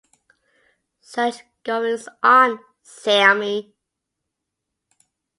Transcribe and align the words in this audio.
Such 1.11 1.41
goings 1.63 2.09
on, 2.23 2.59
Sammy! 2.81 3.75